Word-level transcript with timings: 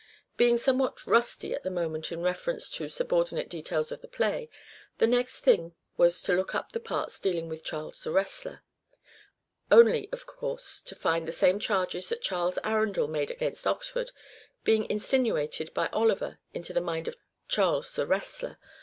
Being 0.35 0.57
somewhat" 0.57 1.05
rusty" 1.05 1.53
at 1.53 1.61
the 1.61 1.69
moment 1.69 2.11
in 2.11 2.23
reference 2.23 2.71
to 2.71 2.89
subordinate 2.89 3.49
details 3.51 3.91
in 3.91 3.99
the 4.01 4.07
play, 4.07 4.49
the 4.97 5.05
next 5.05 5.41
thing 5.41 5.75
was 5.95 6.23
to 6.23 6.33
look 6.33 6.55
up 6.55 6.71
the 6.71 6.79
parts 6.79 7.19
dealing 7.19 7.47
with 7.49 7.63
Charles 7.63 8.03
the 8.03 8.09
wrestler; 8.09 8.63
only, 9.69 10.09
of 10.11 10.25
course, 10.25 10.81
to 10.87 10.95
find 10.95 11.27
the 11.27 11.31
same 11.31 11.59
charges 11.59 12.09
that 12.09 12.23
Charles 12.23 12.57
Arundel 12.63 13.07
made 13.09 13.29
against 13.29 13.67
Oxford 13.67 14.09
being 14.63 14.89
insinuated 14.89 15.71
by 15.75 15.85
Oliver 15.89 16.39
into 16.51 16.73
the 16.73 16.81
mind 16.81 17.07
of 17.07 17.15
Charles 17.47 17.93
the 17.93 18.07
wrestler. 18.07 18.57